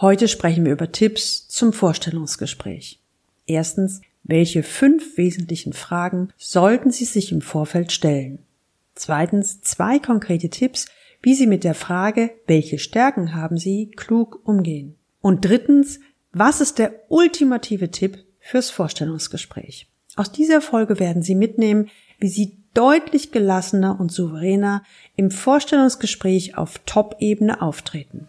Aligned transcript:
Heute 0.00 0.28
sprechen 0.28 0.64
wir 0.64 0.72
über 0.72 0.92
Tipps 0.92 1.46
zum 1.48 1.74
Vorstellungsgespräch. 1.74 3.00
Erstens, 3.46 4.00
welche 4.22 4.62
fünf 4.62 5.18
wesentlichen 5.18 5.74
Fragen 5.74 6.32
sollten 6.38 6.90
Sie 6.90 7.04
sich 7.04 7.32
im 7.32 7.42
Vorfeld 7.42 7.92
stellen? 7.92 8.38
Zweitens, 8.94 9.60
zwei 9.60 9.98
konkrete 9.98 10.48
Tipps, 10.48 10.86
wie 11.20 11.34
Sie 11.34 11.46
mit 11.46 11.64
der 11.64 11.74
Frage, 11.74 12.30
welche 12.46 12.78
Stärken 12.78 13.34
haben 13.34 13.58
Sie, 13.58 13.90
klug 13.90 14.40
umgehen. 14.44 14.94
Und 15.20 15.44
drittens, 15.44 16.00
was 16.32 16.62
ist 16.62 16.78
der 16.78 16.94
ultimative 17.10 17.90
Tipp 17.90 18.24
fürs 18.38 18.70
Vorstellungsgespräch? 18.70 19.86
Aus 20.16 20.32
dieser 20.32 20.62
Folge 20.62 20.98
werden 20.98 21.22
Sie 21.22 21.34
mitnehmen, 21.34 21.90
wie 22.18 22.28
Sie 22.28 22.56
deutlich 22.72 23.32
gelassener 23.32 24.00
und 24.00 24.10
souveräner 24.10 24.82
im 25.16 25.30
Vorstellungsgespräch 25.30 26.56
auf 26.56 26.78
Top-Ebene 26.86 27.60
auftreten. 27.60 28.28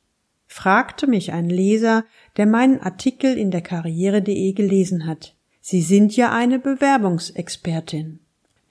Fragte 0.51 1.07
mich 1.07 1.31
ein 1.31 1.49
Leser, 1.49 2.03
der 2.35 2.45
meinen 2.45 2.81
Artikel 2.81 3.37
in 3.37 3.51
der 3.51 3.61
Karriere.de 3.61 4.51
gelesen 4.51 5.07
hat. 5.07 5.33
Sie 5.61 5.81
sind 5.81 6.13
ja 6.17 6.33
eine 6.33 6.59
Bewerbungsexpertin. 6.59 8.19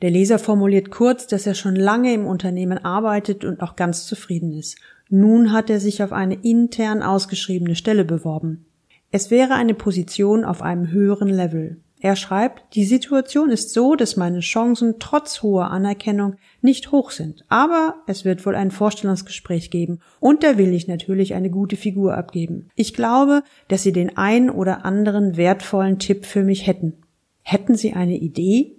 Der 0.03 0.11
Leser 0.11 0.39
formuliert 0.39 0.91
kurz, 0.91 1.27
dass 1.27 1.47
er 1.47 1.55
schon 1.55 1.75
lange 1.75 2.13
im 2.13 2.27
Unternehmen 2.27 2.77
arbeitet 2.77 3.47
und 3.47 3.63
auch 3.63 3.77
ganz 3.77 4.05
zufrieden 4.05 4.53
ist. 4.53 4.77
Nun 5.09 5.53
hat 5.53 5.71
er 5.71 5.81
sich 5.81 6.03
auf 6.03 6.13
eine 6.13 6.35
intern 6.35 7.03
ausgeschriebene 7.03 7.75
Stelle 7.75 8.05
beworben. 8.05 8.67
Es 9.11 9.31
wäre 9.31 9.55
eine 9.55 9.75
Position 9.75 10.45
auf 10.45 10.61
einem 10.61 10.91
höheren 10.91 11.31
Level. 11.31 11.79
Er 12.03 12.17
schreibt, 12.17 12.75
die 12.75 12.85
Situation 12.85 13.51
ist 13.51 13.75
so, 13.75 13.95
dass 13.95 14.17
meine 14.17 14.41
Chancen 14.41 14.95
trotz 14.99 15.43
hoher 15.43 15.71
Anerkennung 15.71 16.37
nicht 16.63 16.93
hoch 16.93 17.11
sind. 17.11 17.45
Aber 17.49 17.97
es 18.07 18.25
wird 18.25 18.45
wohl 18.47 18.55
ein 18.55 18.71
Vorstellungsgespräch 18.71 19.71
geben 19.71 20.01
und 20.19 20.43
da 20.43 20.57
will 20.57 20.73
ich 20.73 20.89
natürlich 20.89 21.35
eine 21.35 21.51
gute 21.51 21.77
Figur 21.77 22.17
abgeben. 22.17 22.71
Ich 22.75 22.95
glaube, 22.95 23.43
dass 23.69 23.83
Sie 23.83 23.93
den 23.93 24.17
ein 24.17 24.49
oder 24.49 24.87
anderen 24.87 25.37
wertvollen 25.37 25.99
Tipp 25.99 26.25
für 26.25 26.43
mich 26.43 26.67
hätten. 26.67 26.95
Hätten 27.43 27.75
Sie 27.75 27.93
eine 27.93 28.17
Idee? 28.17 28.77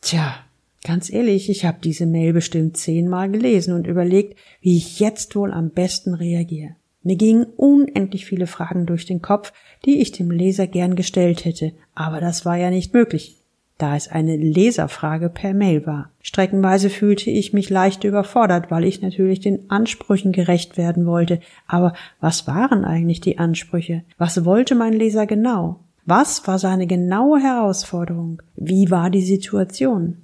Tja, 0.00 0.34
ganz 0.82 1.12
ehrlich, 1.12 1.50
ich 1.50 1.66
habe 1.66 1.78
diese 1.84 2.06
Mail 2.06 2.32
bestimmt 2.32 2.78
zehnmal 2.78 3.30
gelesen 3.30 3.74
und 3.74 3.86
überlegt, 3.86 4.38
wie 4.62 4.78
ich 4.78 4.98
jetzt 4.98 5.36
wohl 5.36 5.52
am 5.52 5.70
besten 5.70 6.14
reagiere. 6.14 6.76
Mir 7.02 7.16
gingen 7.16 7.46
unendlich 7.56 8.26
viele 8.26 8.46
Fragen 8.46 8.86
durch 8.86 9.06
den 9.06 9.22
Kopf, 9.22 9.52
die 9.84 10.00
ich 10.00 10.12
dem 10.12 10.30
Leser 10.30 10.66
gern 10.66 10.96
gestellt 10.96 11.44
hätte, 11.44 11.72
aber 11.94 12.20
das 12.20 12.44
war 12.44 12.56
ja 12.56 12.70
nicht 12.70 12.92
möglich, 12.92 13.36
da 13.78 13.96
es 13.96 14.08
eine 14.08 14.36
Leserfrage 14.36 15.30
per 15.30 15.54
Mail 15.54 15.86
war. 15.86 16.10
Streckenweise 16.20 16.90
fühlte 16.90 17.30
ich 17.30 17.54
mich 17.54 17.70
leicht 17.70 18.04
überfordert, 18.04 18.70
weil 18.70 18.84
ich 18.84 19.00
natürlich 19.00 19.40
den 19.40 19.70
Ansprüchen 19.70 20.32
gerecht 20.32 20.76
werden 20.76 21.06
wollte. 21.06 21.40
Aber 21.66 21.94
was 22.20 22.46
waren 22.46 22.84
eigentlich 22.84 23.22
die 23.22 23.38
Ansprüche? 23.38 24.02
Was 24.18 24.44
wollte 24.44 24.74
mein 24.74 24.92
Leser 24.92 25.26
genau? 25.26 25.80
Was 26.04 26.46
war 26.46 26.58
seine 26.58 26.86
genaue 26.86 27.40
Herausforderung? 27.40 28.42
Wie 28.56 28.90
war 28.90 29.08
die 29.08 29.22
Situation? 29.22 30.18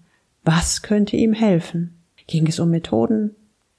Was 0.44 0.82
könnte 0.82 1.16
ihm 1.16 1.32
helfen? 1.32 1.94
Ging 2.26 2.46
es 2.46 2.58
um 2.58 2.70
Methoden, 2.70 3.34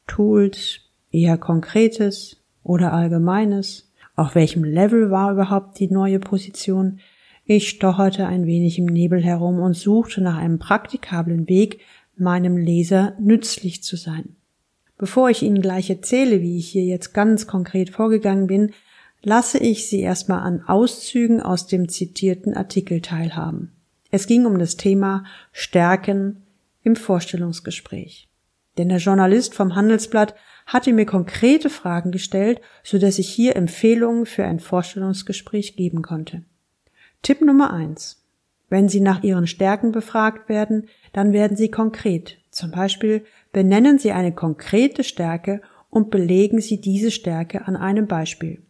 Tools, 0.07 0.79
eher 1.11 1.37
Konkretes, 1.37 2.37
oder 2.67 2.93
Allgemeines? 2.93 3.91
Auf 4.15 4.35
welchem 4.35 4.63
Level 4.63 5.11
war 5.11 5.31
überhaupt 5.31 5.79
die 5.79 5.89
neue 5.89 6.19
Position? 6.19 6.99
Ich 7.45 7.69
stocherte 7.69 8.27
ein 8.27 8.45
wenig 8.45 8.77
im 8.77 8.85
Nebel 8.85 9.23
herum 9.23 9.59
und 9.59 9.75
suchte 9.75 10.21
nach 10.21 10.37
einem 10.37 10.59
praktikablen 10.59 11.47
Weg, 11.47 11.79
meinem 12.17 12.57
Leser 12.57 13.13
nützlich 13.19 13.83
zu 13.83 13.95
sein. 13.95 14.35
Bevor 14.97 15.29
ich 15.29 15.43
Ihnen 15.43 15.61
gleich 15.61 15.89
erzähle, 15.89 16.41
wie 16.41 16.57
ich 16.57 16.69
hier 16.69 16.83
jetzt 16.83 17.13
ganz 17.13 17.45
konkret 17.45 17.91
vorgegangen 17.91 18.47
bin, 18.47 18.71
lasse 19.21 19.59
ich 19.59 19.87
Sie 19.87 20.01
erstmal 20.01 20.39
an 20.39 20.63
Auszügen 20.65 21.41
aus 21.41 21.67
dem 21.67 21.87
zitierten 21.87 22.55
Artikel 22.55 23.01
teilhaben. 23.01 23.71
Es 24.09 24.25
ging 24.25 24.45
um 24.45 24.57
das 24.57 24.75
Thema 24.77 25.25
Stärken 25.51 26.43
im 26.83 26.95
Vorstellungsgespräch. 26.95 28.27
Denn 28.77 28.89
der 28.89 28.99
Journalist 28.99 29.53
vom 29.53 29.75
Handelsblatt 29.75 30.35
hatte 30.67 30.93
mir 30.93 31.05
konkrete 31.05 31.69
Fragen 31.69 32.11
gestellt, 32.11 32.61
so 32.83 32.99
dass 32.99 33.17
ich 33.17 33.29
hier 33.29 33.55
Empfehlungen 33.55 34.25
für 34.25 34.43
ein 34.43 34.59
Vorstellungsgespräch 34.59 35.75
geben 35.75 36.03
konnte. 36.03 36.43
Tipp 37.23 37.41
Nummer 37.41 37.73
eins: 37.73 38.23
Wenn 38.69 38.89
Sie 38.89 38.99
nach 38.99 39.23
Ihren 39.23 39.47
Stärken 39.47 39.91
befragt 39.91 40.49
werden, 40.49 40.87
dann 41.13 41.33
werden 41.33 41.57
Sie 41.57 41.71
konkret. 41.71 42.37
Zum 42.51 42.69
Beispiel 42.71 43.23
benennen 43.53 43.97
Sie 43.97 44.11
eine 44.11 44.33
konkrete 44.33 45.03
Stärke 45.03 45.61
und 45.89 46.11
belegen 46.11 46.59
Sie 46.59 46.81
diese 46.81 47.11
Stärke 47.11 47.65
an 47.65 47.75
einem 47.75 48.07
Beispiel. 48.07 48.61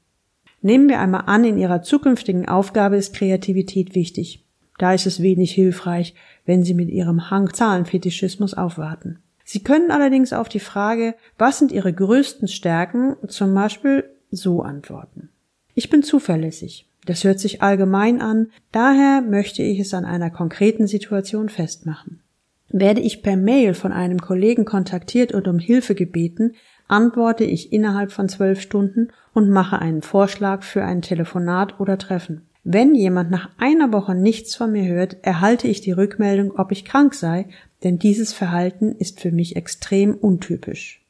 Nehmen 0.62 0.90
wir 0.90 1.00
einmal 1.00 1.24
an, 1.26 1.44
in 1.44 1.58
Ihrer 1.58 1.82
zukünftigen 1.82 2.48
Aufgabe 2.48 2.98
ist 2.98 3.16
Kreativität 3.16 3.96
wichtig. 3.96 4.46
Da 4.78 4.94
ist 4.94 5.08
es 5.08 5.22
wenig 5.22 5.52
hilfreich, 5.52 6.14
wenn 6.46 6.64
Sie 6.64 6.76
mit 6.76 6.90
Ihrem 6.90 7.32
Hang 7.32 7.52
Zahlenfetischismus 7.52 8.54
aufwarten. 8.54 9.20
Sie 9.50 9.64
können 9.64 9.92
allerdings 9.92 10.34
auf 10.34 10.50
die 10.50 10.60
Frage, 10.60 11.16
was 11.38 11.58
sind 11.58 11.72
Ihre 11.72 11.94
größten 11.94 12.50
Stärken, 12.50 13.16
zum 13.30 13.54
Beispiel 13.54 14.04
so 14.30 14.62
antworten. 14.62 15.30
Ich 15.74 15.90
bin 15.90 16.04
zuverlässig. 16.04 16.86
Das 17.06 17.24
hört 17.24 17.40
sich 17.40 17.62
allgemein 17.62 18.22
an, 18.22 18.52
daher 18.74 19.22
möchte 19.22 19.64
ich 19.64 19.80
es 19.80 19.94
an 19.94 20.04
einer 20.04 20.32
konkreten 20.32 20.86
Situation 20.86 21.48
festmachen. 21.48 22.20
Werde 22.68 23.00
ich 23.00 23.24
per 23.24 23.38
Mail 23.38 23.74
von 23.74 23.94
einem 23.94 24.20
Kollegen 24.20 24.66
kontaktiert 24.66 25.32
und 25.32 25.48
um 25.48 25.60
Hilfe 25.60 25.96
gebeten, 25.96 26.52
antworte 26.90 27.46
ich 27.46 27.72
innerhalb 27.72 28.12
von 28.12 28.28
zwölf 28.28 28.60
Stunden 28.60 29.14
und 29.34 29.50
mache 29.50 29.80
einen 29.80 30.02
Vorschlag 30.02 30.64
für 30.64 30.84
ein 30.84 31.02
Telefonat 31.02 31.80
oder 31.80 31.98
Treffen. 31.98 32.47
Wenn 32.70 32.96
jemand 32.96 33.32
nach 33.32 33.52
einer 33.58 33.94
Woche 33.94 34.14
nichts 34.14 34.58
von 34.58 34.74
mir 34.74 34.84
hört, 34.84 35.24
erhalte 35.24 35.70
ich 35.70 35.80
die 35.80 35.94
Rückmeldung, 35.94 36.52
ob 36.60 36.74
ich 36.74 36.84
krank 36.84 37.14
sei, 37.14 37.48
denn 37.86 37.98
dieses 37.98 38.34
Verhalten 38.34 38.92
ist 38.92 39.22
für 39.22 39.32
mich 39.32 39.56
extrem 39.56 40.14
untypisch. 40.14 41.02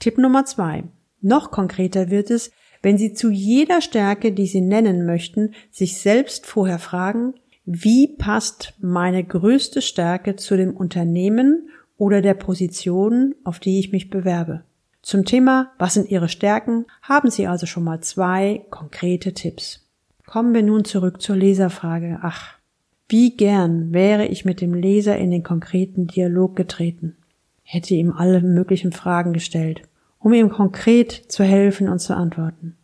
Tipp 0.00 0.18
Nummer 0.18 0.44
zwei. 0.44 0.84
Noch 1.22 1.50
konkreter 1.50 2.10
wird 2.10 2.30
es, 2.30 2.50
wenn 2.82 2.98
Sie 2.98 3.14
zu 3.14 3.30
jeder 3.30 3.80
Stärke, 3.80 4.32
die 4.32 4.46
Sie 4.46 4.60
nennen 4.60 5.06
möchten, 5.06 5.54
sich 5.70 5.98
selbst 5.98 6.44
vorher 6.44 6.78
fragen, 6.78 7.32
wie 7.64 8.08
passt 8.08 8.74
meine 8.78 9.24
größte 9.24 9.80
Stärke 9.80 10.36
zu 10.36 10.58
dem 10.58 10.76
Unternehmen 10.76 11.70
oder 11.96 12.20
der 12.20 12.34
Position, 12.34 13.34
auf 13.44 13.60
die 13.60 13.78
ich 13.78 13.92
mich 13.92 14.10
bewerbe. 14.10 14.64
Zum 15.00 15.24
Thema, 15.24 15.72
was 15.78 15.94
sind 15.94 16.10
Ihre 16.10 16.28
Stärken, 16.28 16.84
haben 17.00 17.30
Sie 17.30 17.46
also 17.46 17.64
schon 17.64 17.84
mal 17.84 18.02
zwei 18.02 18.66
konkrete 18.68 19.32
Tipps. 19.32 19.87
Kommen 20.28 20.52
wir 20.52 20.62
nun 20.62 20.84
zurück 20.84 21.22
zur 21.22 21.36
Leserfrage. 21.36 22.18
Ach, 22.20 22.58
wie 23.08 23.34
gern 23.34 23.94
wäre 23.94 24.26
ich 24.26 24.44
mit 24.44 24.60
dem 24.60 24.74
Leser 24.74 25.16
in 25.16 25.30
den 25.30 25.42
konkreten 25.42 26.06
Dialog 26.06 26.54
getreten, 26.54 27.16
hätte 27.62 27.94
ihm 27.94 28.12
alle 28.12 28.42
möglichen 28.42 28.92
Fragen 28.92 29.32
gestellt, 29.32 29.80
um 30.18 30.34
ihm 30.34 30.50
konkret 30.50 31.12
zu 31.12 31.44
helfen 31.44 31.88
und 31.88 32.00
zu 32.00 32.14
antworten. 32.14 32.76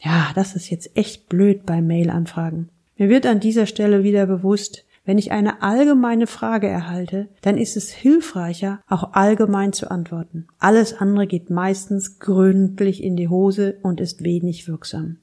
Ja, 0.00 0.30
das 0.36 0.54
ist 0.54 0.70
jetzt 0.70 0.96
echt 0.96 1.28
blöd 1.28 1.66
bei 1.66 1.82
Mail-Anfragen. 1.82 2.68
Mir 2.96 3.08
wird 3.08 3.26
an 3.26 3.40
dieser 3.40 3.66
Stelle 3.66 4.04
wieder 4.04 4.26
bewusst, 4.26 4.84
wenn 5.04 5.18
ich 5.18 5.32
eine 5.32 5.62
allgemeine 5.62 6.28
Frage 6.28 6.68
erhalte, 6.68 7.26
dann 7.42 7.58
ist 7.58 7.76
es 7.76 7.90
hilfreicher, 7.90 8.78
auch 8.86 9.12
allgemein 9.14 9.72
zu 9.72 9.90
antworten. 9.90 10.46
Alles 10.60 10.94
andere 10.94 11.26
geht 11.26 11.50
meistens 11.50 12.20
gründlich 12.20 13.02
in 13.02 13.16
die 13.16 13.28
Hose 13.28 13.76
und 13.82 14.00
ist 14.00 14.22
wenig 14.22 14.68
wirksam. 14.68 15.16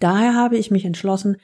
Daher 0.00 0.34
habe 0.34 0.56
ich 0.56 0.70
mich 0.70 0.84
entschlossen, 0.84 1.36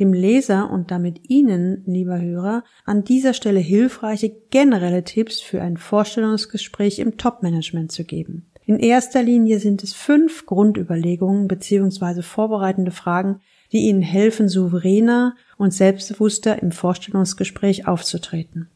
dem 0.00 0.12
Leser 0.12 0.70
und 0.70 0.90
damit 0.90 1.28
Ihnen, 1.28 1.82
lieber 1.86 2.20
Hörer, 2.20 2.64
an 2.84 3.04
dieser 3.04 3.32
Stelle 3.32 3.60
hilfreiche 3.60 4.34
generelle 4.50 5.04
Tipps 5.04 5.40
für 5.40 5.60
ein 5.62 5.76
Vorstellungsgespräch 5.76 6.98
im 6.98 7.16
Top-Management 7.16 7.92
zu 7.92 8.04
geben. 8.04 8.46
In 8.66 8.78
erster 8.78 9.22
Linie 9.22 9.60
sind 9.60 9.82
es 9.82 9.92
fünf 9.92 10.46
Grundüberlegungen 10.46 11.48
bzw. 11.48 12.22
vorbereitende 12.22 12.90
Fragen, 12.90 13.40
die 13.72 13.88
Ihnen 13.88 14.02
helfen, 14.02 14.48
souveräner 14.48 15.36
und 15.58 15.74
selbstbewusster 15.74 16.62
im 16.62 16.72
Vorstellungsgespräch 16.72 17.86
aufzutreten. 17.86 18.68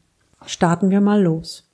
Starten 0.45 0.89
wir 0.89 1.01
mal 1.01 1.21
los. 1.21 1.69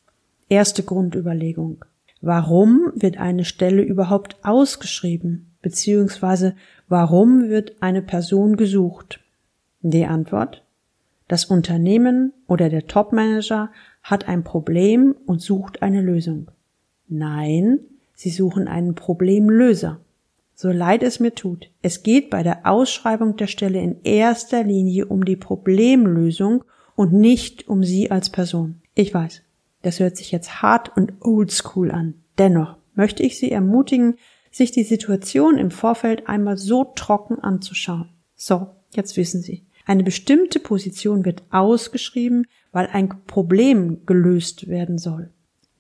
Erste 0.48 0.84
Grundüberlegung. 0.84 1.84
Warum 2.22 2.92
wird 2.96 3.18
eine 3.18 3.46
Stelle 3.46 3.82
überhaupt 3.82 4.38
ausgeschrieben? 4.44 5.55
Beziehungsweise 5.66 6.56
warum 6.90 7.50
wird 7.50 7.82
eine 7.82 8.04
Person 8.04 8.56
gesucht? 8.56 9.20
Die 9.82 10.06
Antwort? 10.06 10.64
Das 11.28 11.46
Unternehmen 11.46 12.34
oder 12.46 12.70
der 12.70 12.86
Topmanager 12.86 13.72
hat 14.04 14.28
ein 14.28 14.44
Problem 14.44 15.16
und 15.26 15.42
sucht 15.42 15.82
eine 15.82 16.04
Lösung. 16.04 16.52
Nein, 17.08 17.80
sie 18.14 18.30
suchen 18.30 18.68
einen 18.68 18.94
Problemlöser. 18.94 20.00
So 20.54 20.70
leid 20.70 21.02
es 21.02 21.20
mir 21.20 21.34
tut, 21.34 21.72
es 21.82 22.04
geht 22.04 22.30
bei 22.30 22.44
der 22.44 22.68
Ausschreibung 22.68 23.36
der 23.36 23.48
Stelle 23.48 23.82
in 23.82 24.04
erster 24.04 24.64
Linie 24.64 25.08
um 25.08 25.26
die 25.26 25.36
Problemlösung 25.36 26.64
und 26.96 27.12
nicht 27.12 27.68
um 27.68 27.84
Sie 27.84 28.12
als 28.12 28.30
Person. 28.30 28.82
Ich 28.94 29.12
weiß, 29.12 29.42
das 29.82 30.00
hört 30.00 30.16
sich 30.16 30.32
jetzt 30.32 30.62
hart 30.62 30.96
und 30.96 31.14
oldschool 31.22 31.90
an. 31.90 32.14
Dennoch 32.38 32.78
möchte 32.94 33.24
ich 33.24 33.40
Sie 33.40 33.52
ermutigen, 33.52 34.18
sich 34.56 34.72
die 34.72 34.86
Situation 34.86 35.58
im 35.58 35.70
Vorfeld 35.70 36.30
einmal 36.30 36.56
so 36.56 36.86
trocken 36.86 37.40
anzuschauen. 37.40 38.08
So, 38.36 38.68
jetzt 38.94 39.18
wissen 39.18 39.42
Sie. 39.42 39.66
Eine 39.86 40.04
bestimmte 40.04 40.62
Position 40.62 41.26
wird 41.26 41.44
ausgeschrieben, 41.50 42.48
weil 42.72 42.88
ein 42.88 43.10
Problem 43.28 44.06
gelöst 44.06 44.70
werden 44.70 44.98
soll. 44.98 45.30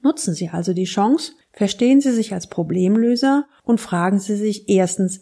Nutzen 0.02 0.34
Sie 0.34 0.50
also 0.50 0.74
die 0.74 0.84
Chance, 0.84 1.32
verstehen 1.54 2.02
Sie 2.02 2.12
sich 2.12 2.34
als 2.34 2.48
Problemlöser 2.48 3.48
und 3.64 3.80
fragen 3.80 4.20
Sie 4.20 4.36
sich 4.36 4.68
erstens, 4.68 5.22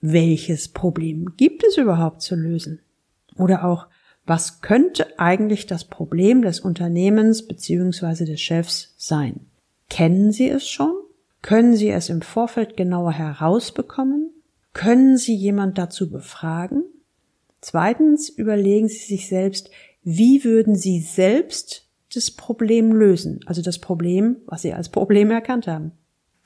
welches 0.00 0.68
Problem 0.68 1.34
gibt 1.36 1.62
es 1.62 1.76
überhaupt 1.76 2.22
zu 2.22 2.36
lösen? 2.36 2.80
Oder 3.36 3.66
auch, 3.66 3.86
was 4.24 4.62
könnte 4.62 5.18
eigentlich 5.18 5.66
das 5.66 5.84
Problem 5.84 6.40
des 6.40 6.58
Unternehmens 6.58 7.46
bzw. 7.46 8.24
des 8.24 8.40
Chefs 8.40 8.94
sein? 8.96 9.40
Kennen 9.90 10.32
Sie 10.32 10.48
es 10.48 10.66
schon? 10.66 11.03
Können 11.44 11.76
Sie 11.76 11.90
es 11.90 12.08
im 12.08 12.22
Vorfeld 12.22 12.74
genauer 12.74 13.12
herausbekommen? 13.12 14.30
Können 14.72 15.18
Sie 15.18 15.34
jemand 15.34 15.76
dazu 15.76 16.10
befragen? 16.10 16.84
Zweitens 17.60 18.30
überlegen 18.30 18.88
Sie 18.88 19.04
sich 19.04 19.28
selbst, 19.28 19.68
wie 20.02 20.42
würden 20.42 20.74
Sie 20.74 21.00
selbst 21.00 21.86
das 22.14 22.30
Problem 22.30 22.92
lösen, 22.92 23.40
also 23.44 23.60
das 23.60 23.78
Problem, 23.78 24.36
was 24.46 24.62
Sie 24.62 24.72
als 24.72 24.88
Problem 24.88 25.30
erkannt 25.30 25.66
haben. 25.66 25.92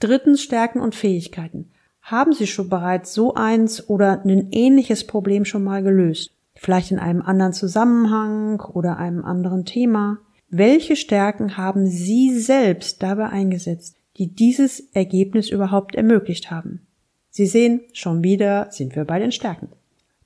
Drittens 0.00 0.42
Stärken 0.42 0.80
und 0.80 0.96
Fähigkeiten. 0.96 1.70
Haben 2.02 2.32
Sie 2.32 2.48
schon 2.48 2.68
bereits 2.68 3.14
so 3.14 3.34
eins 3.34 3.88
oder 3.88 4.24
ein 4.24 4.48
ähnliches 4.50 5.06
Problem 5.06 5.44
schon 5.44 5.62
mal 5.62 5.84
gelöst? 5.84 6.32
Vielleicht 6.56 6.90
in 6.90 6.98
einem 6.98 7.22
anderen 7.22 7.52
Zusammenhang 7.52 8.60
oder 8.60 8.96
einem 8.96 9.24
anderen 9.24 9.64
Thema? 9.64 10.18
Welche 10.50 10.96
Stärken 10.96 11.56
haben 11.56 11.86
Sie 11.86 12.36
selbst 12.36 13.00
dabei 13.00 13.28
eingesetzt, 13.28 13.94
die 14.18 14.34
dieses 14.34 14.80
Ergebnis 14.92 15.50
überhaupt 15.50 15.94
ermöglicht 15.94 16.50
haben? 16.50 16.86
Sie 17.30 17.46
sehen, 17.46 17.82
schon 17.92 18.22
wieder 18.22 18.68
sind 18.70 18.96
wir 18.96 19.04
bei 19.04 19.18
den 19.18 19.32
Stärken. 19.32 19.68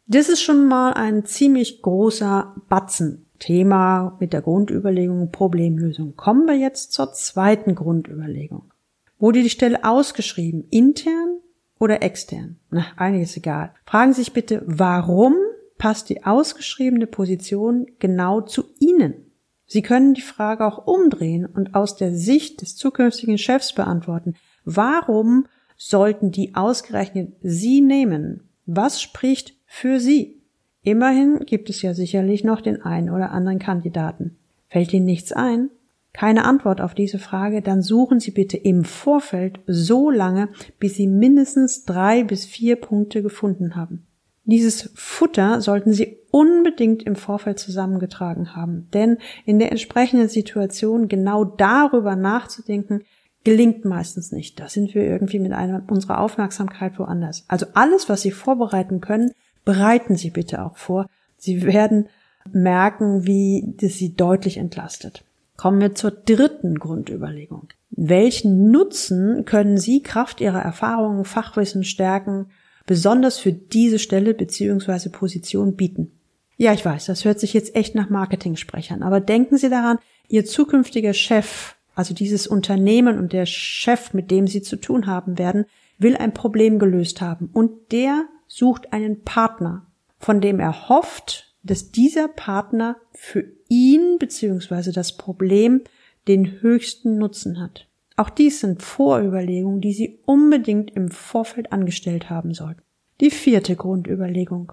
Das 0.07 0.29
ist 0.29 0.43
schon 0.43 0.67
mal 0.67 0.93
ein 0.93 1.25
ziemlich 1.25 1.83
großer 1.83 2.55
Batzen 2.69 3.27
Thema 3.39 4.17
mit 4.21 4.33
der 4.33 4.41
Grundüberlegung 4.41 5.33
Problemlösung. 5.33 6.15
Kommen 6.15 6.47
wir 6.47 6.55
jetzt 6.55 6.93
zur 6.93 7.13
zweiten 7.13 7.75
Grundüberlegung. 7.75 8.73
Wurde 9.19 9.43
die 9.43 9.51
Stelle 9.51 9.85
ausgeschrieben, 9.85 10.65
intern 10.71 11.39
oder 11.79 12.03
extern? 12.03 12.61
Na, 12.71 12.87
einiges 12.97 13.37
egal. 13.37 13.75
Fragen 13.85 14.13
Sie 14.13 14.23
sich 14.23 14.33
bitte, 14.33 14.63
warum 14.67 15.35
passt 15.77 16.09
die 16.09 16.25
ausgeschriebene 16.25 17.09
Position 17.09 17.87
genau 17.99 18.43
zu 18.43 18.65
Ihnen? 18.79 19.32
Sie 19.73 19.81
können 19.81 20.13
die 20.13 20.21
Frage 20.21 20.67
auch 20.67 20.87
umdrehen 20.87 21.47
und 21.47 21.75
aus 21.75 21.97
der 21.97 22.15
Sicht 22.15 22.61
des 22.61 22.77
zukünftigen 22.77 23.39
Chefs 23.39 23.73
beantworten. 23.73 24.35
Warum 24.67 25.47
sollten 25.79 26.31
die 26.31 26.55
ausgerechnet 26.55 27.33
Sie 27.41 27.81
nehmen? 27.81 28.51
Was 28.67 29.01
spricht 29.01 29.55
für 29.65 29.99
Sie? 29.99 30.43
Immerhin 30.83 31.39
gibt 31.47 31.71
es 31.71 31.81
ja 31.81 31.95
sicherlich 31.95 32.45
noch 32.45 32.61
den 32.61 32.83
einen 32.83 33.09
oder 33.09 33.31
anderen 33.31 33.59
Kandidaten. 33.59 34.37
Fällt 34.69 34.93
Ihnen 34.93 35.07
nichts 35.07 35.33
ein? 35.33 35.71
Keine 36.13 36.45
Antwort 36.45 36.83
auf 36.83 36.93
diese 36.93 37.19
Frage, 37.19 37.63
dann 37.63 37.81
suchen 37.81 38.21
Sie 38.21 38.33
bitte 38.33 38.59
im 38.59 38.85
Vorfeld 38.85 39.61
so 39.67 40.11
lange, 40.11 40.51
bis 40.81 40.97
Sie 40.97 41.07
mindestens 41.07 41.87
drei 41.87 42.25
bis 42.25 42.45
vier 42.45 42.77
Punkte 42.77 43.23
gefunden 43.23 43.75
haben. 43.75 44.07
Dieses 44.45 44.91
Futter 44.95 45.63
sollten 45.63 45.95
Sie 45.95 46.19
unbedingt 46.33 47.05
im 47.05 47.15
Vorfeld 47.15 47.61
zusammengetragen 47.61 48.57
haben, 48.57 48.89
denn 48.93 49.19
in 49.45 49.61
der 49.61 49.71
entsprechenden 49.71 50.29
Situation 50.29 51.07
genau 51.07 51.45
darüber 51.45 52.17
nachzudenken, 52.17 53.03
gelingt 53.45 53.85
meistens 53.85 54.33
nicht. 54.33 54.59
Da 54.59 54.69
sind 54.69 54.95
wir 54.95 55.05
irgendwie 55.05 55.39
mit 55.39 55.53
einer, 55.53 55.83
unserer 55.89 56.21
Aufmerksamkeit 56.21 56.99
woanders. 56.99 57.45
Also 57.49 57.67
alles, 57.75 58.09
was 58.09 58.23
Sie 58.23 58.31
vorbereiten 58.31 59.01
können, 59.01 59.33
bereiten 59.65 60.17
Sie 60.17 60.31
bitte 60.31 60.65
auch 60.65 60.79
vor. 60.79 61.07
Sie 61.37 61.63
werden 61.65 62.09
merken, 62.51 63.27
wie 63.27 63.75
das 63.77 63.95
Sie 63.95 64.15
deutlich 64.15 64.57
entlastet. 64.57 65.25
Kommen 65.59 65.81
wir 65.81 65.95
zur 65.95 66.13
dritten 66.13 66.79
Grundüberlegung. 66.79 67.69
Welchen 67.91 68.71
Nutzen 68.71 69.45
können 69.45 69.77
Sie 69.77 70.03
Kraft 70.03 70.41
Ihrer 70.41 70.63
Erfahrungen, 70.63 71.27
Fachwissen, 71.27 71.85
Stärken 71.85 72.47
besonders 72.87 73.39
für 73.39 73.53
diese 73.53 73.99
Stelle 73.99 74.33
bzw. 74.33 75.11
Position 75.11 75.77
bieten? 75.77 76.11
Ja, 76.57 76.73
ich 76.73 76.85
weiß, 76.85 77.07
das 77.07 77.25
hört 77.25 77.41
sich 77.41 77.55
jetzt 77.55 77.75
echt 77.75 77.95
nach 77.95 78.11
Marketing-Sprechern, 78.11 79.03
aber 79.03 79.21
denken 79.21 79.57
Sie 79.57 79.71
daran, 79.71 79.99
Ihr 80.29 80.45
zukünftiger 80.45 81.13
Chef, 81.13 81.77
also 81.95 82.15
dieses 82.15 82.47
Unternehmen 82.47 83.19
und 83.19 83.33
der 83.33 83.47
Chef, 83.47 84.15
mit 84.15 84.31
dem 84.31 84.47
Sie 84.47 84.63
zu 84.63 84.77
tun 84.77 85.07
haben 85.07 85.39
werden, 85.39 85.67
will 85.99 86.17
ein 86.17 86.35
Problem 86.35 86.79
gelöst 86.79 87.21
haben 87.21 87.51
und 87.53 87.93
der 87.93 88.25
sucht 88.47 88.93
einen 88.93 89.23
Partner, 89.25 89.87
von 90.19 90.41
dem 90.41 90.61
er 90.61 90.89
hofft, 90.89 91.55
dass 91.63 91.91
dieser 91.91 92.29
Partner 92.29 92.97
für 93.13 93.45
ihn 93.69 94.19
bzw. 94.19 94.93
das 94.93 95.17
Problem 95.17 95.83
den 96.29 96.61
höchsten 96.61 97.19
Nutzen 97.19 97.61
hat. 97.61 97.89
Auch 98.17 98.31
dies 98.31 98.61
sind 98.61 98.83
Vorüberlegungen, 98.83 99.81
die 99.81 99.93
Sie 99.93 100.21
unbedingt 100.27 100.91
im 100.91 101.11
Vorfeld 101.11 101.73
angestellt 101.73 102.31
haben 102.31 102.53
sollten. 102.53 102.83
Die 103.21 103.31
vierte 103.31 103.77
Grundüberlegung. 103.77 104.73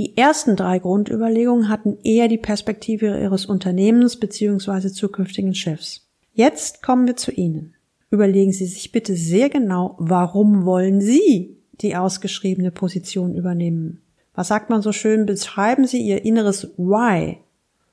Die 0.00 0.16
ersten 0.16 0.56
drei 0.56 0.78
Grundüberlegungen 0.78 1.68
hatten 1.68 1.98
eher 2.02 2.28
die 2.28 2.38
Perspektive 2.38 3.20
Ihres 3.20 3.44
Unternehmens 3.44 4.16
bzw. 4.16 4.88
zukünftigen 4.88 5.54
Chefs. 5.54 6.08
Jetzt 6.32 6.82
kommen 6.82 7.06
wir 7.06 7.16
zu 7.16 7.30
Ihnen. 7.30 7.74
Überlegen 8.10 8.50
Sie 8.50 8.64
sich 8.64 8.92
bitte 8.92 9.14
sehr 9.14 9.50
genau, 9.50 9.96
warum 9.98 10.64
wollen 10.64 11.02
Sie 11.02 11.58
die 11.82 11.96
ausgeschriebene 11.96 12.70
Position 12.70 13.34
übernehmen. 13.34 14.00
Was 14.34 14.48
sagt 14.48 14.70
man 14.70 14.80
so 14.80 14.92
schön? 14.92 15.26
Beschreiben 15.26 15.86
Sie 15.86 16.00
Ihr 16.00 16.24
inneres 16.24 16.72
Why. 16.78 17.36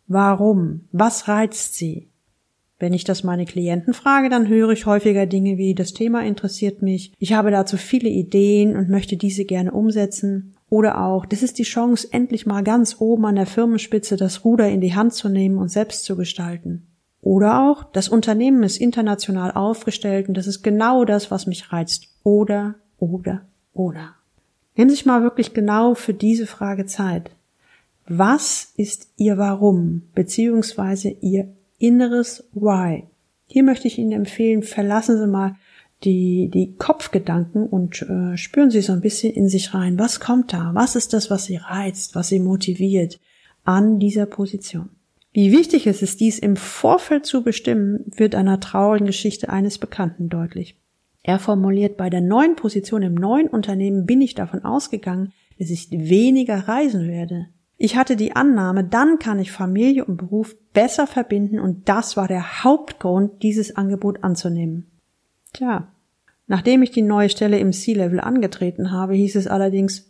Warum? 0.08 0.86
Was 0.94 1.28
reizt 1.28 1.76
Sie? 1.76 2.08
Wenn 2.80 2.94
ich 2.94 3.04
das 3.04 3.26
meine 3.26 3.44
Klienten 3.44 3.94
frage, 3.94 4.30
dann 4.30 4.48
höre 4.48 4.70
ich 4.70 4.86
häufiger 4.86 5.26
Dinge 5.26 5.58
wie 5.58 5.76
das 5.76 5.92
Thema 5.92 6.24
interessiert 6.24 6.82
mich, 6.82 7.12
ich 7.20 7.34
habe 7.34 7.52
dazu 7.52 7.76
viele 7.76 8.08
Ideen 8.08 8.78
und 8.78 8.88
möchte 8.88 9.18
diese 9.18 9.44
gerne 9.44 9.74
umsetzen. 9.74 10.54
Oder 10.70 11.02
auch, 11.02 11.26
das 11.26 11.44
ist 11.44 11.60
die 11.60 11.64
Chance, 11.64 12.10
endlich 12.12 12.46
mal 12.46 12.64
ganz 12.64 12.98
oben 13.00 13.26
an 13.26 13.36
der 13.36 13.46
Firmenspitze 13.46 14.18
das 14.18 14.44
Ruder 14.44 14.68
in 14.70 14.82
die 14.82 14.96
Hand 14.96 15.14
zu 15.14 15.30
nehmen 15.30 15.58
und 15.58 15.70
selbst 15.70 16.04
zu 16.04 16.18
gestalten. 16.18 16.88
Oder 17.22 17.62
auch, 17.62 17.86
das 17.86 18.10
Unternehmen 18.10 18.64
ist 18.64 18.78
international 18.78 19.52
aufgestellt 19.52 20.28
und 20.28 20.36
das 20.36 20.48
ist 20.48 20.64
genau 20.64 21.06
das, 21.06 21.32
was 21.32 21.48
mich 21.48 21.72
reizt. 21.72 22.10
Oder, 22.24 22.76
oder, 22.98 23.42
oder? 23.74 24.16
Nehmen 24.76 24.90
Sie 24.90 24.96
sich 24.98 25.06
mal 25.06 25.24
wirklich 25.24 25.54
genau 25.54 25.96
für 25.96 26.14
diese 26.14 26.48
Frage 26.48 26.86
Zeit. 26.86 27.32
Was 28.08 28.74
ist 28.78 29.10
Ihr 29.18 29.38
Warum 29.38 30.04
beziehungsweise 30.14 31.10
Ihr 31.10 31.50
inneres 31.80 32.48
Why? 32.54 33.06
Hier 33.48 33.64
möchte 33.64 33.88
ich 33.88 33.98
Ihnen 33.98 34.12
empfehlen, 34.12 34.64
verlassen 34.64 35.18
Sie 35.18 35.28
mal 35.28 35.56
die, 36.04 36.50
die 36.54 36.76
Kopfgedanken 36.76 37.66
und 37.66 38.02
äh, 38.04 38.38
spüren 38.38 38.70
Sie 38.70 38.82
so 38.82 38.94
ein 38.94 39.02
bisschen 39.02 39.34
in 39.34 39.50
sich 39.50 39.74
rein. 39.74 39.98
Was 39.98 40.20
kommt 40.20 40.54
da? 40.54 40.72
Was 40.74 40.96
ist 40.96 41.14
das, 41.14 41.32
was 41.32 41.46
Sie 41.46 41.58
reizt, 41.58 42.16
was 42.16 42.28
Sie 42.28 42.40
motiviert 42.40 43.20
an 43.64 44.00
dieser 44.00 44.26
Position? 44.26 44.90
Wie 45.34 45.52
wichtig 45.52 45.88
es 45.88 46.02
ist, 46.02 46.20
dies 46.20 46.40
im 46.40 46.56
Vorfeld 46.56 47.26
zu 47.26 47.44
bestimmen, 47.44 48.04
wird 48.16 48.36
einer 48.36 48.60
traurigen 48.60 49.08
Geschichte 49.08 49.50
eines 49.50 49.78
Bekannten 49.78 50.30
deutlich. 50.30 50.80
Er 51.24 51.40
formuliert, 51.40 51.98
bei 51.98 52.10
der 52.10 52.22
neuen 52.22 52.56
Position 52.56 53.02
im 53.02 53.14
neuen 53.14 53.48
Unternehmen 53.48 54.06
bin 54.06 54.22
ich 54.22 54.34
davon 54.34 54.64
ausgegangen, 54.64 55.34
dass 55.60 55.70
ich 55.70 55.92
weniger 55.92 56.68
reisen 56.68 57.08
werde. 57.08 57.48
Ich 57.78 57.96
hatte 57.96 58.16
die 58.16 58.36
Annahme, 58.36 58.84
dann 58.84 59.20
kann 59.20 59.38
ich 59.40 59.52
Familie 59.52 60.06
und 60.06 60.18
Beruf 60.18 60.56
besser 60.74 61.06
verbinden 61.06 61.60
und 61.60 61.90
das 61.90 62.18
war 62.18 62.28
der 62.28 62.64
Hauptgrund, 62.64 63.44
dieses 63.44 63.76
Angebot 63.76 64.24
anzunehmen. 64.24 64.88
Tja, 65.58 65.88
nachdem 66.46 66.84
ich 66.84 66.92
die 66.92 67.02
neue 67.02 67.30
Stelle 67.30 67.58
im 67.58 67.74
C-Level 67.74 68.20
angetreten 68.20 68.92
habe, 68.92 69.16
hieß 69.16 69.36
es 69.38 69.48
allerdings 69.48 70.08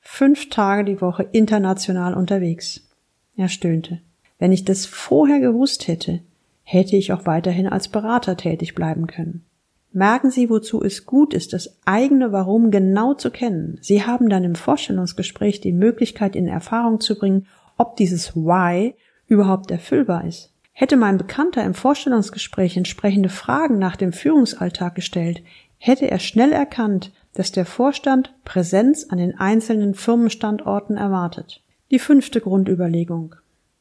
fünf 0.00 0.48
Tage 0.48 0.84
die 0.84 1.02
Woche 1.02 1.28
international 1.32 2.14
unterwegs. 2.14 2.88
Er 3.36 3.48
stöhnte. 3.48 4.00
Wenn 4.38 4.52
ich 4.52 4.64
das 4.64 4.86
vorher 4.86 5.38
gewusst 5.38 5.86
hätte, 5.86 6.20
hätte 6.62 6.96
ich 6.96 7.12
auch 7.12 7.26
weiterhin 7.26 7.66
als 7.66 7.88
Berater 7.88 8.38
tätig 8.38 8.74
bleiben 8.74 9.06
können. 9.06 9.44
Merken 9.92 10.30
Sie, 10.30 10.48
wozu 10.48 10.82
es 10.82 11.04
gut 11.04 11.34
ist, 11.34 11.52
das 11.52 11.76
eigene 11.84 12.32
Warum 12.32 12.70
genau 12.70 13.12
zu 13.12 13.30
kennen. 13.30 13.76
Sie 13.82 14.06
haben 14.06 14.30
dann 14.30 14.44
im 14.44 14.54
Vorstellungsgespräch 14.54 15.60
die 15.60 15.72
Möglichkeit, 15.72 16.34
in 16.34 16.48
Erfahrung 16.48 17.00
zu 17.00 17.18
bringen, 17.18 17.46
ob 17.76 17.96
dieses 17.96 18.34
Why 18.34 18.94
überhaupt 19.26 19.70
erfüllbar 19.70 20.24
ist. 20.24 20.49
Hätte 20.80 20.96
mein 20.96 21.18
Bekannter 21.18 21.62
im 21.62 21.74
Vorstellungsgespräch 21.74 22.78
entsprechende 22.78 23.28
Fragen 23.28 23.78
nach 23.78 23.96
dem 23.96 24.14
Führungsalltag 24.14 24.94
gestellt, 24.94 25.42
hätte 25.76 26.10
er 26.10 26.18
schnell 26.18 26.52
erkannt, 26.52 27.12
dass 27.34 27.52
der 27.52 27.66
Vorstand 27.66 28.32
Präsenz 28.46 29.04
an 29.10 29.18
den 29.18 29.38
einzelnen 29.38 29.92
Firmenstandorten 29.92 30.96
erwartet. 30.96 31.62
Die 31.90 31.98
fünfte 31.98 32.40
Grundüberlegung. 32.40 33.34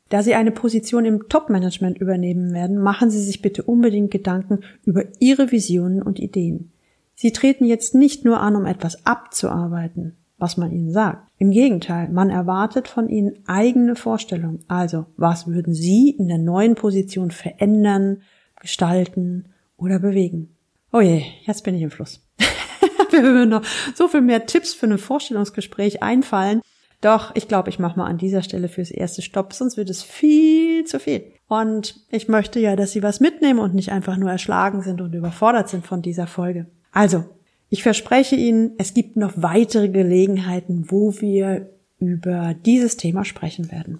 Da 0.09 0.23
Sie 0.23 0.35
eine 0.35 0.51
Position 0.51 1.05
im 1.05 1.29
Top-Management 1.29 1.97
übernehmen 1.99 2.53
werden, 2.53 2.77
machen 2.77 3.09
Sie 3.09 3.23
sich 3.23 3.41
bitte 3.41 3.63
unbedingt 3.63 4.11
Gedanken 4.11 4.59
über 4.83 5.05
Ihre 5.19 5.53
Visionen 5.53 6.01
und 6.01 6.19
Ideen. 6.19 6.73
Sie 7.15 7.31
treten 7.31 7.63
jetzt 7.63 7.95
nicht 7.95 8.25
nur 8.25 8.41
an, 8.41 8.57
um 8.57 8.65
etwas 8.65 9.05
abzuarbeiten, 9.05 10.17
was 10.39 10.57
man 10.57 10.71
Ihnen 10.71 10.91
sagt. 10.91 11.29
Im 11.37 11.51
Gegenteil, 11.51 12.09
man 12.09 12.29
erwartet 12.29 12.87
von 12.87 13.09
Ihnen 13.09 13.43
eigene 13.45 13.95
Vorstellungen. 13.95 14.63
Also, 14.67 15.05
was 15.17 15.47
würden 15.47 15.73
Sie 15.73 16.09
in 16.09 16.27
der 16.27 16.37
neuen 16.37 16.75
Position 16.75 17.31
verändern, 17.31 18.23
gestalten 18.59 19.49
oder 19.77 19.99
bewegen? 19.99 20.55
Oh 20.91 21.01
je, 21.01 21.23
jetzt 21.45 21.63
bin 21.63 21.75
ich 21.75 21.81
im 21.81 21.91
Fluss. 21.91 22.25
Mir 23.11 23.23
würden 23.23 23.49
noch 23.49 23.63
so 23.93 24.07
viel 24.07 24.21
mehr 24.21 24.45
Tipps 24.45 24.73
für 24.73 24.87
ein 24.87 24.97
Vorstellungsgespräch 24.97 26.01
einfallen. 26.01 26.61
Doch, 27.01 27.33
ich 27.35 27.47
glaube, 27.47 27.69
ich 27.69 27.79
mache 27.79 27.97
mal 27.97 28.07
an 28.07 28.17
dieser 28.17 28.41
Stelle 28.41 28.67
fürs 28.67 28.91
erste 28.91 29.21
Stopp, 29.21 29.53
sonst 29.53 29.77
wird 29.77 29.89
es 29.89 30.03
viel 30.03 30.83
zu 30.83 30.99
viel. 30.99 31.31
Und 31.47 31.95
ich 32.09 32.27
möchte 32.27 32.59
ja, 32.59 32.75
dass 32.75 32.91
Sie 32.91 33.03
was 33.03 33.19
mitnehmen 33.19 33.59
und 33.59 33.73
nicht 33.73 33.91
einfach 33.91 34.17
nur 34.17 34.29
erschlagen 34.29 34.81
sind 34.81 34.99
und 34.99 35.13
überfordert 35.13 35.69
sind 35.69 35.85
von 35.85 36.01
dieser 36.01 36.27
Folge. 36.27 36.67
Also, 36.91 37.23
ich 37.69 37.83
verspreche 37.83 38.35
Ihnen, 38.35 38.71
es 38.77 38.93
gibt 38.93 39.15
noch 39.15 39.33
weitere 39.35 39.89
Gelegenheiten, 39.89 40.85
wo 40.89 41.19
wir 41.19 41.69
über 41.99 42.55
dieses 42.65 42.97
Thema 42.97 43.25
sprechen 43.25 43.71
werden. 43.71 43.99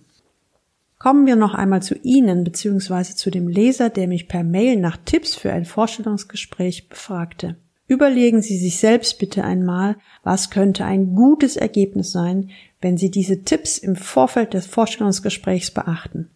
Kommen 0.98 1.26
wir 1.26 1.36
noch 1.36 1.54
einmal 1.54 1.82
zu 1.82 1.96
Ihnen 1.96 2.44
bzw. 2.44 3.16
zu 3.16 3.32
dem 3.32 3.48
Leser, 3.48 3.90
der 3.90 4.08
mich 4.08 4.28
per 4.28 4.44
Mail 4.44 4.76
nach 4.78 4.98
Tipps 4.98 5.36
für 5.36 5.54
ein 5.54 5.66
Vorstellungsgespräch 5.66 6.90
befragte. 6.90 7.56
Überlegen 7.88 8.42
Sie 8.42 8.58
sich 8.58 8.78
selbst 8.80 9.18
bitte 9.18 9.44
einmal, 9.44 9.96
was 10.24 10.50
könnte 10.50 10.86
ein 10.86 11.16
gutes 11.16 11.56
Ergebnis 11.56 12.12
sein, 12.12 12.50
wenn 12.82 12.98
Sie 12.98 13.10
diese 13.10 13.44
Tipps 13.44 13.78
im 13.78 13.96
Vorfeld 13.96 14.54
des 14.54 14.66
Vorstellungsgesprächs 14.68 15.72
beachten. 15.72 16.30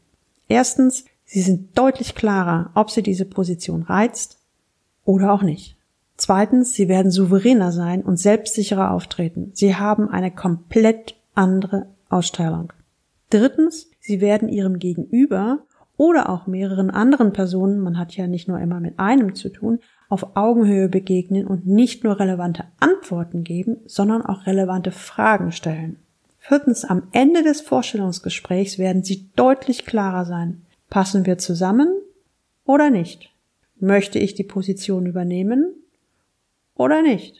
Erstens, 0.47 1.05
Sie 1.25 1.41
sind 1.41 1.77
deutlich 1.77 2.15
klarer, 2.15 2.71
ob 2.73 2.89
Sie 2.89 3.03
diese 3.03 3.25
Position 3.25 3.83
reizt 3.83 4.37
oder 5.03 5.33
auch 5.33 5.41
nicht. 5.41 5.75
Zweitens, 6.25 6.73
Sie 6.73 6.87
werden 6.87 7.11
souveräner 7.11 7.73
sein 7.73 8.01
und 8.01 8.15
selbstsicherer 8.15 8.91
auftreten. 8.91 9.51
Sie 9.53 9.75
haben 9.75 10.07
eine 10.07 10.31
komplett 10.31 11.17
andere 11.35 11.87
Ausstrahlung. 12.07 12.71
Drittens, 13.29 13.91
Sie 13.99 14.21
werden 14.21 14.47
Ihrem 14.47 14.79
Gegenüber 14.79 15.65
oder 15.97 16.29
auch 16.29 16.47
mehreren 16.47 16.91
anderen 16.91 17.33
Personen, 17.33 17.81
man 17.81 17.99
hat 17.99 18.15
ja 18.15 18.27
nicht 18.27 18.47
nur 18.47 18.57
immer 18.61 18.79
mit 18.79 18.99
einem 18.99 19.35
zu 19.35 19.49
tun, 19.49 19.79
auf 20.07 20.37
Augenhöhe 20.37 20.87
begegnen 20.87 21.45
und 21.45 21.67
nicht 21.67 22.05
nur 22.05 22.17
relevante 22.21 22.63
Antworten 22.79 23.43
geben, 23.43 23.79
sondern 23.85 24.21
auch 24.21 24.45
relevante 24.45 24.91
Fragen 24.91 25.51
stellen. 25.51 25.97
Viertens, 26.39 26.85
am 26.85 27.03
Ende 27.11 27.43
des 27.43 27.59
Vorstellungsgesprächs 27.59 28.79
werden 28.79 29.03
Sie 29.03 29.29
deutlich 29.35 29.85
klarer 29.85 30.23
sein. 30.23 30.61
Passen 30.89 31.25
wir 31.25 31.37
zusammen 31.37 31.89
oder 32.63 32.91
nicht? 32.91 33.29
Möchte 33.77 34.19
ich 34.19 34.35
die 34.35 34.45
Position 34.45 35.05
übernehmen 35.05 35.82
oder 36.75 37.01
nicht? 37.01 37.35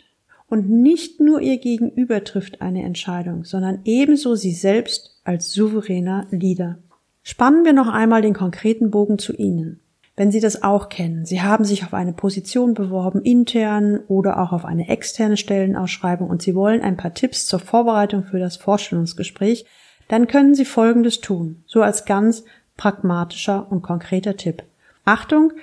Und 0.48 0.70
nicht 0.70 1.20
nur 1.20 1.42
Ihr 1.42 1.58
Gegenüber 1.58 2.24
trifft 2.24 2.62
eine 2.62 2.84
Entscheidung, 2.84 3.44
sondern 3.44 3.80
ebenso 3.86 4.36
Sie 4.36 4.54
selbst 4.54 5.20
als 5.24 5.52
souveräner 5.52 6.28
Leader. 6.30 6.78
Spannen 7.24 7.66
wir 7.66 7.74
noch 7.74 7.88
einmal 7.88 8.22
den 8.22 8.34
konkreten 8.34 8.92
Bogen 8.92 9.18
zu 9.18 9.34
Ihnen. 9.34 9.80
Wenn 10.16 10.32
Sie 10.32 10.40
das 10.40 10.62
auch 10.62 10.90
kennen, 10.90 11.26
Sie 11.26 11.42
haben 11.42 11.66
sich 11.66 11.84
auf 11.84 11.94
eine 11.94 12.14
Position 12.14 12.76
beworben, 12.76 13.22
intern 13.24 14.02
oder 14.08 14.40
auch 14.40 14.52
auf 14.52 14.64
eine 14.64 14.90
externe 14.90 15.38
Stellenausschreibung 15.38 16.30
und 16.30 16.44
Sie 16.44 16.54
wollen 16.54 16.82
ein 16.82 16.98
paar 16.98 17.16
Tipps 17.16 17.48
zur 17.48 17.60
Vorbereitung 17.60 18.24
für 18.24 18.38
das 18.38 18.58
Vorstellungsgespräch, 18.58 19.66
dann 20.08 20.28
können 20.28 20.54
Sie 20.54 20.66
Folgendes 20.66 21.20
tun, 21.20 21.64
so 21.66 21.82
als 21.82 22.06
ganz 22.06 22.44
pragmatischer 22.78 23.72
und 23.72 23.82
konkreter 23.82 24.38
Tipp. 24.38 24.64
Achtung, 25.06 25.54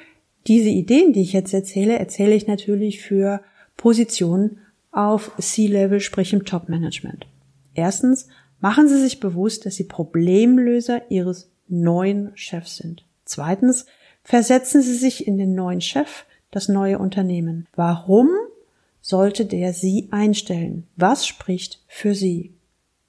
diese 0.46 0.68
Ideen, 0.70 1.12
die 1.12 1.22
ich 1.22 1.32
jetzt 1.32 1.54
erzähle, 1.54 1.98
erzähle 1.98 2.34
ich 2.34 2.48
natürlich 2.48 3.02
für 3.02 3.42
Positionen 3.80 4.58
auf 4.92 5.32
C-Level, 5.38 6.00
sprich 6.00 6.32
im 6.32 6.44
Top-Management. 6.44 7.26
Erstens, 7.74 8.28
machen 8.60 8.88
Sie 8.88 9.00
sich 9.00 9.20
bewusst, 9.20 9.66
dass 9.66 9.76
Sie 9.76 9.84
Problemlöser 9.84 11.10
Ihres 11.10 11.50
neuen 11.68 12.32
Chefs 12.34 12.76
sind. 12.76 13.04
Zweitens, 13.24 13.86
Versetzen 14.22 14.82
Sie 14.82 14.94
sich 14.94 15.26
in 15.26 15.38
den 15.38 15.54
neuen 15.54 15.80
Chef, 15.80 16.24
das 16.50 16.68
neue 16.68 16.98
Unternehmen. 16.98 17.66
Warum 17.74 18.28
sollte 19.00 19.46
der 19.46 19.72
Sie 19.72 20.08
einstellen? 20.10 20.86
Was 20.96 21.26
spricht 21.26 21.82
für 21.88 22.14
Sie? 22.14 22.54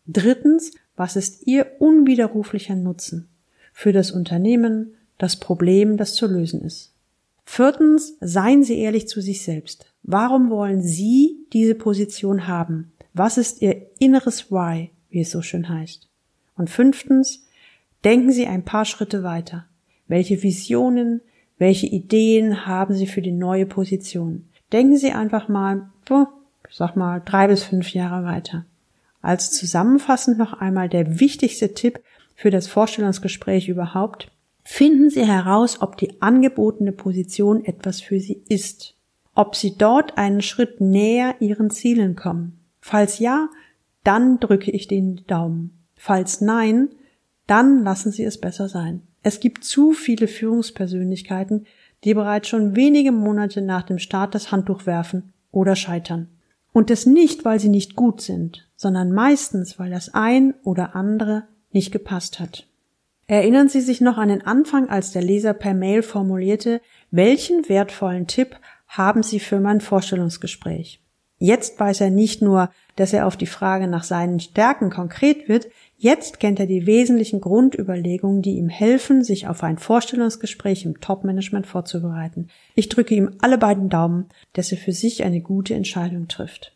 Drittens, 0.07 0.71
was 0.95 1.15
ist 1.15 1.47
Ihr 1.47 1.67
unwiderruflicher 1.79 2.75
Nutzen 2.75 3.29
für 3.73 3.93
das 3.93 4.11
Unternehmen, 4.11 4.95
das 5.17 5.35
Problem, 5.35 5.97
das 5.97 6.15
zu 6.15 6.27
lösen 6.27 6.61
ist? 6.61 6.90
Viertens, 7.53 8.15
seien 8.21 8.63
Sie 8.63 8.79
ehrlich 8.79 9.09
zu 9.09 9.19
sich 9.19 9.43
selbst. 9.43 9.85
Warum 10.03 10.49
wollen 10.49 10.81
Sie 10.81 11.35
diese 11.51 11.75
Position 11.75 12.47
haben? 12.47 12.93
Was 13.13 13.37
ist 13.37 13.61
Ihr 13.61 13.87
inneres 13.99 14.53
Why, 14.53 14.91
wie 15.09 15.19
es 15.19 15.31
so 15.31 15.41
schön 15.41 15.67
heißt? 15.67 16.07
Und 16.55 16.69
fünftens, 16.69 17.45
denken 18.05 18.31
Sie 18.31 18.47
ein 18.47 18.63
paar 18.63 18.85
Schritte 18.85 19.23
weiter. 19.23 19.65
Welche 20.07 20.41
Visionen, 20.43 21.19
welche 21.57 21.87
Ideen 21.87 22.65
haben 22.67 22.93
Sie 22.93 23.05
für 23.05 23.21
die 23.21 23.33
neue 23.33 23.65
Position? 23.65 24.47
Denken 24.71 24.95
Sie 24.95 25.11
einfach 25.11 25.49
mal, 25.49 25.89
ich 26.05 26.77
sag 26.77 26.95
mal, 26.95 27.21
drei 27.25 27.49
bis 27.49 27.65
fünf 27.65 27.93
Jahre 27.93 28.23
weiter. 28.23 28.63
Als 29.21 29.51
zusammenfassend 29.51 30.37
noch 30.37 30.53
einmal 30.53 30.87
der 30.87 31.19
wichtigste 31.19 31.73
Tipp 31.73 31.99
für 32.33 32.49
das 32.49 32.67
Vorstellungsgespräch 32.67 33.67
überhaupt. 33.67 34.31
Finden 34.63 35.09
Sie 35.09 35.25
heraus, 35.25 35.81
ob 35.81 35.97
die 35.97 36.21
angebotene 36.21 36.91
Position 36.91 37.63
etwas 37.65 38.01
für 38.01 38.19
Sie 38.19 38.43
ist. 38.47 38.95
Ob 39.33 39.55
Sie 39.55 39.77
dort 39.77 40.17
einen 40.17 40.41
Schritt 40.41 40.81
näher 40.81 41.35
Ihren 41.39 41.71
Zielen 41.71 42.15
kommen. 42.15 42.59
Falls 42.79 43.19
ja, 43.19 43.49
dann 44.03 44.39
drücke 44.39 44.71
ich 44.71 44.87
den 44.87 45.21
Daumen. 45.27 45.77
Falls 45.95 46.41
nein, 46.41 46.89
dann 47.47 47.83
lassen 47.83 48.11
Sie 48.11 48.23
es 48.23 48.39
besser 48.39 48.69
sein. 48.69 49.01
Es 49.23 49.39
gibt 49.39 49.63
zu 49.63 49.91
viele 49.91 50.27
Führungspersönlichkeiten, 50.27 51.65
die 52.03 52.13
bereits 52.13 52.47
schon 52.47 52.75
wenige 52.75 53.11
Monate 53.11 53.61
nach 53.61 53.83
dem 53.83 53.99
Start 53.99 54.33
das 54.33 54.51
Handtuch 54.51 54.85
werfen 54.85 55.33
oder 55.51 55.75
scheitern. 55.75 56.27
Und 56.73 56.89
das 56.89 57.05
nicht, 57.05 57.45
weil 57.45 57.59
sie 57.59 57.69
nicht 57.69 57.95
gut 57.95 58.21
sind, 58.21 58.67
sondern 58.75 59.11
meistens, 59.11 59.77
weil 59.77 59.91
das 59.91 60.13
ein 60.13 60.53
oder 60.63 60.95
andere 60.95 61.43
nicht 61.71 61.91
gepasst 61.91 62.39
hat. 62.39 62.67
Erinnern 63.31 63.69
Sie 63.69 63.79
sich 63.79 64.01
noch 64.01 64.17
an 64.17 64.27
den 64.27 64.45
Anfang, 64.45 64.89
als 64.89 65.13
der 65.13 65.21
Leser 65.21 65.53
per 65.53 65.73
Mail 65.73 66.03
formulierte, 66.03 66.81
welchen 67.11 67.69
wertvollen 67.69 68.27
Tipp 68.27 68.57
haben 68.89 69.23
Sie 69.23 69.39
für 69.39 69.61
mein 69.61 69.79
Vorstellungsgespräch? 69.79 71.01
Jetzt 71.37 71.79
weiß 71.79 72.01
er 72.01 72.09
nicht 72.09 72.41
nur, 72.41 72.71
dass 72.97 73.13
er 73.13 73.25
auf 73.25 73.37
die 73.37 73.45
Frage 73.45 73.87
nach 73.87 74.03
seinen 74.03 74.41
Stärken 74.41 74.89
konkret 74.89 75.47
wird, 75.47 75.69
Jetzt 75.97 76.39
kennt 76.39 76.59
er 76.59 76.65
die 76.65 76.87
wesentlichen 76.87 77.41
Grundüberlegungen, 77.41 78.41
die 78.41 78.57
ihm 78.57 78.69
helfen, 78.69 79.23
sich 79.23 79.47
auf 79.47 79.63
ein 79.63 79.77
Vorstellungsgespräch 79.77 80.83
im 80.83 80.99
Top-Management 80.99 81.67
vorzubereiten. 81.67 82.49
Ich 82.73 82.89
drücke 82.89 83.13
ihm 83.13 83.35
alle 83.39 83.59
beiden 83.59 83.87
Daumen, 83.87 84.25
dass 84.53 84.71
er 84.71 84.79
für 84.79 84.93
sich 84.93 85.23
eine 85.23 85.41
gute 85.41 85.75
Entscheidung 85.75 86.27
trifft. 86.27 86.75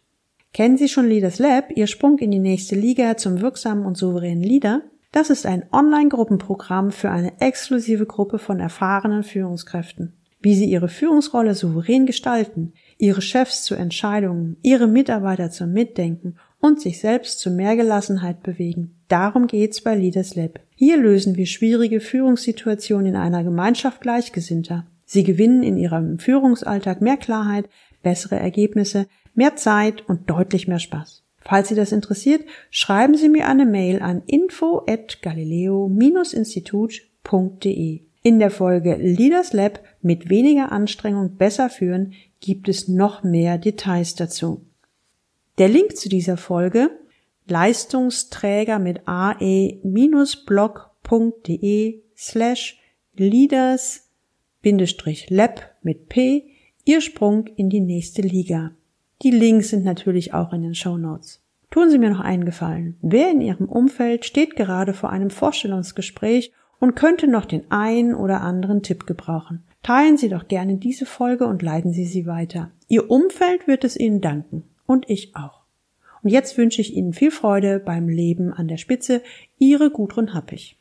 Kennen 0.53 0.77
Sie 0.77 0.87
schon 0.87 1.09
Leaders 1.09 1.39
Lab, 1.39 1.71
Ihr 1.75 1.87
Sprung 1.87 2.19
in 2.19 2.29
die 2.29 2.39
nächste 2.39 2.75
Liga 2.75 3.17
zum 3.17 3.41
wirksamen 3.41 3.83
und 3.83 3.97
souveränen 3.97 4.43
Leader? 4.43 4.83
Das 5.15 5.29
ist 5.29 5.45
ein 5.45 5.63
Online-Gruppenprogramm 5.71 6.91
für 6.91 7.09
eine 7.09 7.39
exklusive 7.39 8.05
Gruppe 8.05 8.37
von 8.37 8.59
erfahrenen 8.59 9.23
Führungskräften. 9.23 10.11
Wie 10.41 10.55
Sie 10.55 10.65
Ihre 10.65 10.89
Führungsrolle 10.89 11.55
souverän 11.55 12.05
gestalten, 12.05 12.73
Ihre 12.97 13.21
Chefs 13.21 13.63
zu 13.63 13.75
Entscheidungen, 13.75 14.57
Ihre 14.61 14.87
Mitarbeiter 14.87 15.51
zum 15.51 15.71
Mitdenken 15.71 16.35
und 16.59 16.81
sich 16.81 16.99
selbst 16.99 17.39
zu 17.39 17.49
mehr 17.49 17.77
Gelassenheit 17.77 18.43
bewegen. 18.43 18.97
Darum 19.07 19.47
geht's 19.47 19.79
bei 19.79 19.95
Leaders 19.95 20.35
Lab. 20.35 20.59
Hier 20.75 20.97
lösen 20.97 21.37
wir 21.37 21.45
schwierige 21.45 22.01
Führungssituationen 22.01 23.05
in 23.05 23.15
einer 23.15 23.45
Gemeinschaft 23.45 24.01
Gleichgesinnter. 24.01 24.85
Sie 25.05 25.23
gewinnen 25.23 25.63
in 25.63 25.77
ihrem 25.77 26.19
Führungsalltag 26.19 26.99
mehr 26.99 27.15
Klarheit, 27.15 27.69
bessere 28.03 28.35
Ergebnisse, 28.35 29.07
mehr 29.33 29.55
Zeit 29.55 30.01
und 30.09 30.29
deutlich 30.29 30.67
mehr 30.67 30.79
Spaß. 30.79 31.24
Falls 31.47 31.69
Sie 31.69 31.75
das 31.75 31.91
interessiert, 31.91 32.43
schreiben 32.71 33.15
Sie 33.15 33.29
mir 33.29 33.47
eine 33.47 33.67
Mail 33.67 34.01
an 34.01 34.23
info 34.25 34.81
at 34.87 35.21
galileo-institut.de. 35.21 38.01
In 38.23 38.39
der 38.39 38.49
Folge 38.49 38.95
Leaders 38.95 39.53
Lab 39.53 39.79
mit 40.01 40.29
weniger 40.29 40.71
Anstrengung 40.71 41.37
besser 41.37 41.69
führen 41.69 42.13
gibt 42.39 42.67
es 42.67 42.87
noch 42.87 43.21
mehr 43.21 43.59
Details 43.59 44.15
dazu. 44.15 44.65
Der 45.59 45.69
Link 45.69 45.95
zu 45.95 46.09
dieser 46.09 46.37
Folge 46.37 46.89
Leistungsträger 47.47 48.79
mit 48.79 49.01
ae-blog.de 49.05 52.01
slash 52.17 52.79
leaders-lab 53.13 54.01
mit 55.83 56.09
p 56.09 56.45
Ihr 56.85 57.01
Sprung 57.01 57.45
in 57.55 57.69
die 57.69 57.81
nächste 57.81 58.23
Liga. 58.23 58.71
Die 59.21 59.31
Links 59.31 59.69
sind 59.69 59.85
natürlich 59.85 60.33
auch 60.33 60.53
in 60.53 60.61
den 60.61 60.75
Show 60.75 60.97
Notes. 60.97 61.41
Tun 61.71 61.89
Sie 61.89 61.97
mir 61.97 62.09
noch 62.09 62.19
einen 62.19 62.45
Gefallen. 62.45 62.97
Wer 63.01 63.31
in 63.31 63.41
Ihrem 63.41 63.67
Umfeld 63.67 64.25
steht 64.25 64.55
gerade 64.55 64.93
vor 64.93 65.09
einem 65.09 65.29
Vorstellungsgespräch 65.29 66.51
und 66.79 66.95
könnte 66.95 67.27
noch 67.27 67.45
den 67.45 67.69
einen 67.71 68.13
oder 68.13 68.41
anderen 68.41 68.83
Tipp 68.83 69.05
gebrauchen. 69.05 69.63
Teilen 69.83 70.17
Sie 70.17 70.29
doch 70.29 70.47
gerne 70.47 70.77
diese 70.77 71.05
Folge 71.05 71.45
und 71.45 71.61
leiten 71.61 71.93
Sie 71.93 72.05
sie 72.05 72.25
weiter. 72.25 72.71
Ihr 72.87 73.09
Umfeld 73.09 73.67
wird 73.67 73.83
es 73.83 73.97
Ihnen 73.97 74.21
danken. 74.21 74.63
Und 74.85 75.09
ich 75.09 75.35
auch. 75.35 75.61
Und 76.21 76.29
jetzt 76.29 76.57
wünsche 76.57 76.81
ich 76.81 76.95
Ihnen 76.95 77.13
viel 77.13 77.31
Freude 77.31 77.79
beim 77.79 78.07
Leben 78.07 78.51
an 78.53 78.67
der 78.67 78.77
Spitze. 78.77 79.21
Ihre 79.57 79.89
Gudrun 79.91 80.33
Happig. 80.33 80.77